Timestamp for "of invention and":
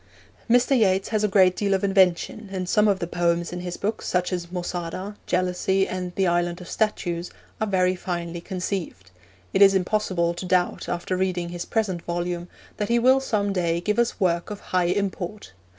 1.75-2.67